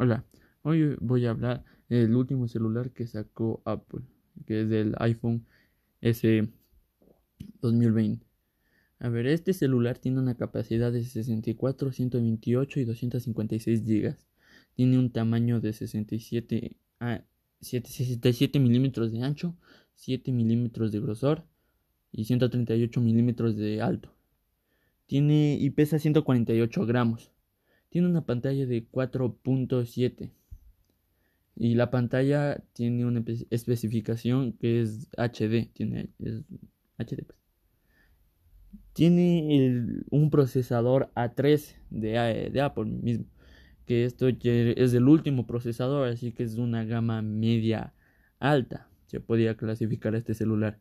[0.00, 0.24] Hola,
[0.62, 4.02] hoy voy a hablar del último celular que sacó Apple,
[4.46, 5.44] que es el iPhone
[6.00, 6.48] S
[7.60, 8.24] 2020.
[9.00, 14.16] A ver, este celular tiene una capacidad de 64, 128 y 256 GB.
[14.74, 17.24] Tiene un tamaño de 67, a
[17.60, 19.56] 67 milímetros de ancho,
[19.94, 21.44] 7 milímetros de grosor
[22.12, 24.14] y 138 milímetros de alto.
[25.06, 27.32] Tiene y pesa 148 gramos.
[27.88, 30.30] Tiene una pantalla de 4.7
[31.56, 36.10] y la pantalla tiene una especificación que es HD, tiene
[36.98, 37.24] HD.
[37.26, 37.38] Pues.
[38.92, 43.26] Tiene un procesador A3 de, de Apple mismo,
[43.86, 47.94] que esto es el último procesador, así que es una gama media
[48.38, 48.88] alta.
[49.06, 50.78] Se podría clasificar este celular.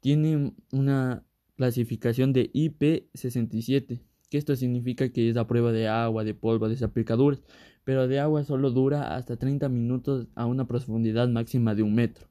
[0.00, 1.24] Tiene una
[1.56, 6.74] clasificación de IP67 que esto significa que es a prueba de agua, de polvo, de
[6.74, 7.42] desaplicaduras,
[7.84, 12.28] pero de agua solo dura hasta 30 minutos a una profundidad máxima de un metro.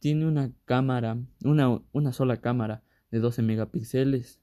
[0.00, 4.40] Tiene una cámara, una, una sola cámara de 12 megapíxeles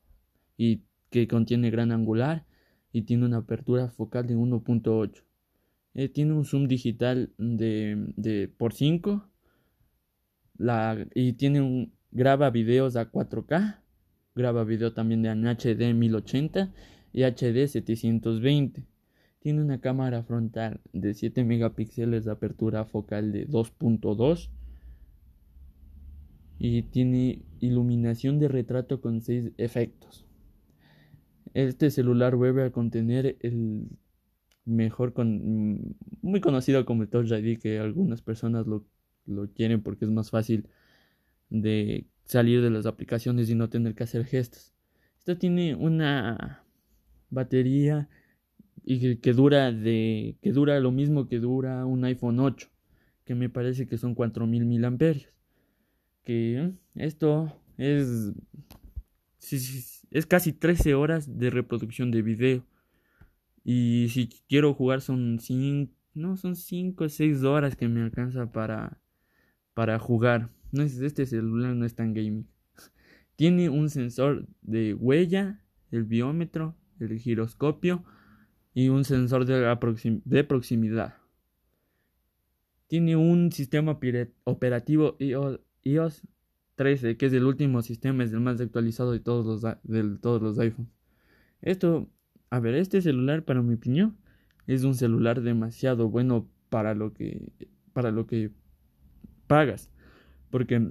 [0.57, 2.45] y que contiene gran angular
[2.91, 5.23] y tiene una apertura focal de 1.8.
[5.93, 9.29] Eh, tiene un zoom digital de, de por 5
[10.57, 13.81] la, y tiene un graba videos a 4K
[14.35, 16.73] Graba video también de HD 1080
[17.13, 18.83] y HD 720.
[19.39, 24.49] Tiene una cámara frontal de 7 megapíxeles de apertura focal de 2.2
[26.59, 30.25] y tiene iluminación de retrato con 6 efectos.
[31.53, 33.87] Este celular vuelve a contener el
[34.65, 38.83] mejor con muy conocido como el Touch ID que algunas personas lo,
[39.25, 40.67] lo quieren porque es más fácil
[41.49, 44.73] de salir de las aplicaciones y no tener que hacer gestos.
[45.19, 46.63] Esta tiene una
[47.29, 48.09] batería
[48.85, 52.67] que, dura de que dura lo mismo que dura un iPhone 8,
[53.23, 55.33] que me parece que son 4000 mil amperios.
[56.23, 58.33] Que esto es
[60.11, 62.65] es casi 13 horas de reproducción de video.
[63.63, 68.51] Y si quiero jugar son 5, no, son 5 o 6 horas que me alcanza
[68.51, 68.99] para
[69.73, 70.49] para jugar.
[70.75, 72.47] No es, este celular no es tan gaming.
[73.37, 78.03] Tiene un sensor de huella, el biómetro, el giroscopio
[78.73, 81.15] y un sensor de, de proximidad.
[82.87, 83.97] Tiene un sistema
[84.43, 86.21] operativo iOS
[86.75, 90.41] 13, que es el último sistema, es el más actualizado de todos los, de todos
[90.41, 90.91] los iPhones.
[91.61, 92.09] Esto,
[92.49, 94.17] a ver, este celular, para mi opinión,
[94.67, 97.53] es un celular demasiado bueno para lo que,
[97.93, 98.51] para lo que
[99.47, 99.89] pagas.
[100.55, 100.89] Porque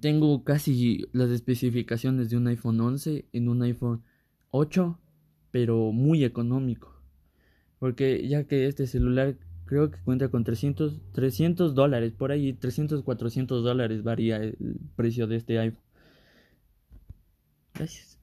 [0.00, 4.02] tengo casi las especificaciones de un iPhone 11 en un iPhone
[4.50, 4.98] 8,
[5.52, 7.00] pero muy económico.
[7.78, 13.04] Porque ya que este celular creo que cuenta con 300, 300 dólares, por ahí 300,
[13.04, 14.56] 400 dólares varía el
[14.96, 15.84] precio de este iPhone.
[17.74, 18.18] Gracias.